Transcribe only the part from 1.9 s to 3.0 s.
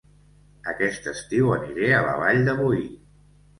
a La Vall de Boí